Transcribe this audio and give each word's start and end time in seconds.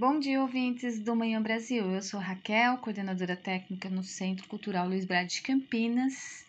Bom 0.00 0.20
dia, 0.20 0.40
ouvintes 0.40 1.00
do 1.00 1.16
Manhã 1.16 1.42
Brasil. 1.42 1.90
Eu 1.90 2.00
sou 2.00 2.20
Raquel, 2.20 2.78
coordenadora 2.78 3.34
técnica 3.34 3.90
no 3.90 4.04
Centro 4.04 4.46
Cultural 4.46 4.86
Luiz 4.86 5.04
Brade 5.04 5.34
de 5.34 5.42
Campinas, 5.42 6.46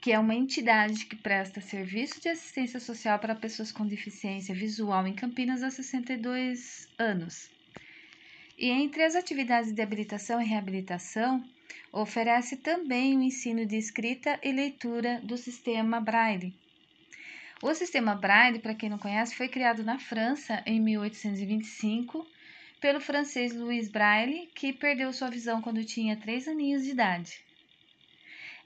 que 0.00 0.10
é 0.10 0.18
uma 0.18 0.34
entidade 0.34 1.06
que 1.06 1.14
presta 1.14 1.60
serviço 1.60 2.20
de 2.20 2.28
assistência 2.28 2.80
social 2.80 3.16
para 3.20 3.36
pessoas 3.36 3.70
com 3.70 3.86
deficiência 3.86 4.52
visual 4.52 5.06
em 5.06 5.14
Campinas 5.14 5.62
há 5.62 5.70
62 5.70 6.88
anos. 6.98 7.48
E 8.58 8.68
entre 8.68 9.04
as 9.04 9.14
atividades 9.14 9.70
de 9.70 9.80
habilitação 9.80 10.42
e 10.42 10.44
reabilitação, 10.44 11.48
oferece 11.92 12.56
também 12.56 13.16
o 13.16 13.22
ensino 13.22 13.64
de 13.64 13.76
escrita 13.76 14.40
e 14.42 14.50
leitura 14.50 15.20
do 15.22 15.36
sistema 15.36 16.00
Braille. 16.00 16.52
O 17.62 17.72
sistema 17.74 18.16
Braille, 18.16 18.58
para 18.58 18.74
quem 18.74 18.90
não 18.90 18.98
conhece, 18.98 19.36
foi 19.36 19.46
criado 19.46 19.84
na 19.84 20.00
França 20.00 20.60
em 20.66 20.80
1825 20.80 22.26
pelo 22.80 23.00
francês 23.00 23.54
Louis 23.54 23.88
Braille, 23.88 24.48
que 24.54 24.72
perdeu 24.72 25.12
sua 25.12 25.30
visão 25.30 25.60
quando 25.60 25.84
tinha 25.84 26.16
três 26.16 26.46
aninhos 26.46 26.84
de 26.84 26.90
idade. 26.90 27.40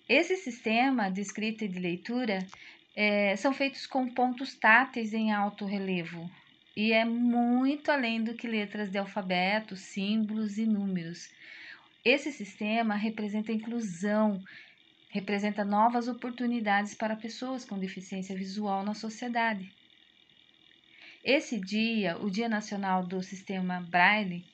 Esse 0.08 0.36
sistema 0.36 1.10
de 1.10 1.20
escrita 1.20 1.64
e 1.64 1.68
de 1.68 1.78
leitura 1.78 2.46
é, 2.94 3.34
são 3.36 3.52
feitos 3.52 3.86
com 3.86 4.08
pontos 4.08 4.54
táteis 4.54 5.14
em 5.14 5.32
alto 5.32 5.64
relevo 5.64 6.30
e 6.76 6.92
é 6.92 7.04
muito 7.04 7.90
além 7.90 8.22
do 8.22 8.34
que 8.34 8.46
letras 8.46 8.90
de 8.90 8.98
alfabeto, 8.98 9.76
símbolos 9.76 10.58
e 10.58 10.66
números. 10.66 11.30
Esse 12.04 12.32
sistema 12.32 12.94
representa 12.94 13.52
inclusão, 13.52 14.42
representa 15.10 15.64
novas 15.64 16.08
oportunidades 16.08 16.94
para 16.94 17.14
pessoas 17.14 17.64
com 17.64 17.78
deficiência 17.78 18.34
visual 18.34 18.82
na 18.82 18.94
sociedade. 18.94 19.72
Esse 21.24 21.56
dia, 21.56 22.18
o 22.18 22.28
Dia 22.28 22.48
Nacional 22.48 23.06
do 23.06 23.22
Sistema 23.22 23.80
Braille, 23.80 24.44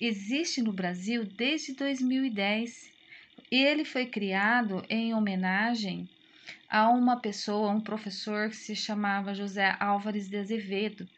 existe 0.00 0.62
no 0.62 0.72
Brasil 0.72 1.24
desde 1.24 1.74
2010 1.74 2.92
e 3.50 3.56
ele 3.56 3.84
foi 3.84 4.06
criado 4.06 4.84
em 4.88 5.12
homenagem 5.14 6.08
a 6.68 6.88
uma 6.88 7.18
pessoa, 7.18 7.72
um 7.72 7.80
professor 7.80 8.50
que 8.50 8.56
se 8.56 8.76
chamava 8.76 9.34
José 9.34 9.76
Álvares 9.80 10.28
de 10.28 10.36
Azevedo. 10.36 11.08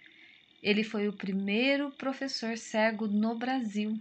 Ele 0.62 0.82
foi 0.82 1.06
o 1.06 1.12
primeiro 1.12 1.90
professor 1.90 2.56
cego 2.56 3.06
no 3.06 3.34
Brasil. 3.34 3.98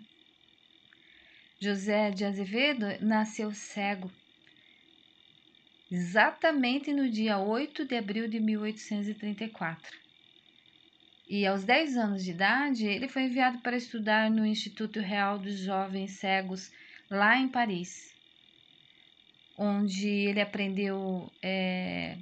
José 1.59 2.11
de 2.11 2.23
Azevedo 2.23 2.85
nasceu 3.01 3.51
cego 3.51 4.09
exatamente 5.91 6.93
no 6.93 7.09
dia 7.09 7.37
8 7.37 7.85
de 7.85 7.97
abril 7.97 8.27
de 8.29 8.39
1834 8.39 10.02
e 11.27 11.45
aos 11.45 11.63
10 11.63 11.97
anos 11.97 12.23
de 12.23 12.31
idade 12.31 12.85
ele 12.85 13.07
foi 13.07 13.23
enviado 13.23 13.59
para 13.59 13.77
estudar 13.77 14.29
no 14.29 14.45
Instituto 14.45 14.99
Real 14.99 15.39
dos 15.39 15.57
Jovens 15.59 16.19
Cegos, 16.19 16.71
lá 17.09 17.37
em 17.37 17.47
Paris, 17.47 18.13
onde 19.57 20.07
ele 20.07 20.41
aprendeu. 20.41 21.31
É, 21.41 22.17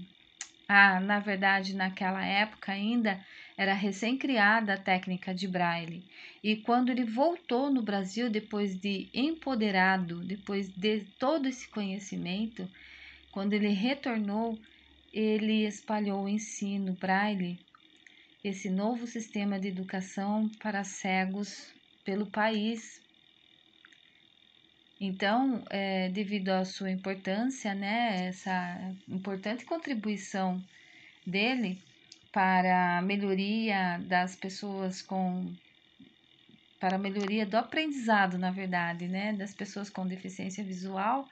a, 0.68 1.00
na 1.02 1.20
verdade, 1.20 1.76
naquela 1.76 2.26
época 2.26 2.72
ainda 2.72 3.20
era 3.58 3.74
recém-criada 3.74 4.76
a 4.76 4.78
técnica 4.78 5.34
de 5.34 5.48
braille. 5.48 6.06
E 6.42 6.56
quando 6.56 6.90
ele 6.90 7.04
voltou 7.04 7.70
no 7.70 7.82
Brasil, 7.82 8.30
depois 8.30 8.80
de 8.80 9.10
empoderado, 9.14 10.24
depois 10.24 10.70
de 10.70 11.02
todo 11.20 11.48
esse 11.48 11.68
conhecimento, 11.70 12.70
quando 13.32 13.54
ele 13.54 13.70
retornou, 13.70 14.58
ele 15.12 15.66
espalhou 15.68 16.24
o 16.24 16.30
ensino 16.30 16.94
braille 16.94 17.60
esse 18.44 18.70
novo 18.70 19.06
sistema 19.06 19.60
de 19.60 19.68
educação 19.68 20.50
para 20.60 20.84
cegos 20.84 21.74
pelo 22.04 22.26
país. 22.26 23.04
Então, 25.00 25.64
é, 25.70 26.10
devido 26.10 26.50
à 26.50 26.66
sua 26.66 26.90
importância, 26.90 27.74
né, 27.76 28.28
essa 28.28 28.96
importante 29.08 29.66
contribuição 29.66 30.64
dele 31.26 31.84
para 32.32 32.98
a 32.98 33.02
melhoria 33.02 34.00
das 34.08 34.36
pessoas 34.36 35.02
com 35.02 35.54
para 36.80 36.96
a 36.96 37.00
melhoria 37.00 37.46
do 37.46 37.58
aprendizado, 37.58 38.40
na 38.40 38.50
verdade, 38.50 39.08
né, 39.08 39.34
das 39.34 39.54
pessoas 39.54 39.88
com 39.88 40.08
deficiência 40.08 40.64
visual, 40.64 41.30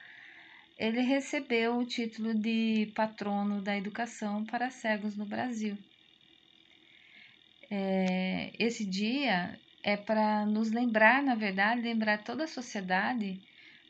ele 0.78 1.00
recebeu 1.00 1.76
o 1.76 1.84
título 1.84 2.32
de 2.32 2.92
patrono 2.94 3.60
da 3.60 3.76
educação 3.76 4.44
para 4.44 4.70
cegos 4.70 5.16
no 5.16 5.26
Brasil 5.26 5.76
é, 7.70 8.50
esse 8.58 8.84
dia 8.84 9.58
é 9.82 9.96
para 9.96 10.44
nos 10.44 10.70
lembrar, 10.72 11.22
na 11.22 11.34
verdade, 11.34 11.80
lembrar 11.80 12.18
toda 12.18 12.44
a 12.44 12.48
sociedade 12.48 13.40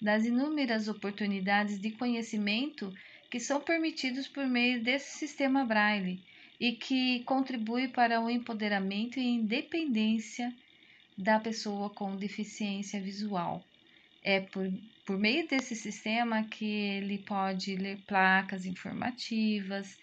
das 0.01 0.25
inúmeras 0.25 0.87
oportunidades 0.87 1.79
de 1.79 1.91
conhecimento 1.91 2.93
que 3.31 3.41
são 3.41 3.61
permitidos 3.61 4.29
por 4.29 4.47
meio 4.47 4.83
desse 4.83 5.19
sistema 5.19 5.65
Braille 5.65 6.23
e 6.59 6.73
que 6.73 7.21
contribui 7.25 7.89
para 7.89 8.21
o 8.21 8.29
empoderamento 8.29 9.19
e 9.19 9.27
independência 9.27 10.55
da 11.17 11.41
pessoa 11.41 11.89
com 11.91 12.17
deficiência 12.17 13.01
visual. 13.01 13.65
É 14.23 14.41
por, 14.41 14.71
por 15.07 15.19
meio 15.19 15.49
desse 15.49 15.75
sistema 15.75 16.45
que 16.45 16.67
ele 16.67 17.19
pode 17.19 17.77
ler 17.77 17.99
placas 18.07 18.67
informativas, 18.67 19.97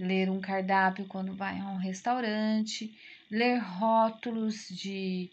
ler 0.00 0.30
um 0.30 0.40
cardápio 0.40 1.04
quando 1.06 1.34
vai 1.34 1.60
a 1.60 1.68
um 1.68 1.76
restaurante, 1.76 2.90
ler 3.30 3.58
rótulos 3.58 4.66
de, 4.68 5.30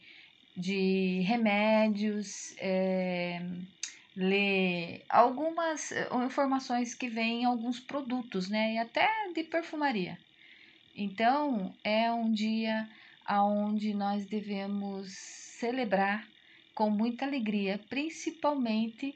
de 0.56 1.22
remédios, 1.22 2.54
é, 2.60 3.42
ler 4.14 5.06
algumas 5.08 5.94
eh, 5.94 6.10
informações 6.26 6.94
que 6.94 7.08
vêm 7.08 7.44
em 7.44 7.46
alguns 7.46 7.80
produtos, 7.80 8.50
né? 8.50 8.74
E 8.74 8.78
até 8.78 9.08
de 9.34 9.44
perfumaria. 9.44 10.18
Então, 10.94 11.74
é 11.84 12.12
um 12.12 12.32
dia 12.32 12.90
onde 13.30 13.94
nós 13.94 14.26
devemos 14.26 15.14
celebrar 15.14 16.28
com 16.76 16.90
muita 16.90 17.26
alegria, 17.26 17.80
principalmente 17.90 19.16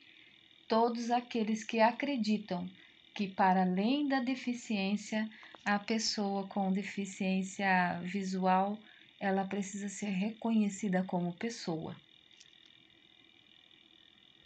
todos 0.67 1.11
aqueles 1.11 1.63
que 1.63 1.79
acreditam 1.79 2.69
que, 3.13 3.27
para 3.27 3.63
além 3.63 4.07
da 4.07 4.19
deficiência, 4.21 5.29
a 5.65 5.79
pessoa 5.79 6.47
com 6.47 6.71
deficiência 6.73 8.01
visual 8.03 8.81
ela 9.19 9.45
precisa 9.45 9.87
ser 9.89 10.09
reconhecida 10.09 11.03
como 11.05 11.37
pessoa. 11.37 11.95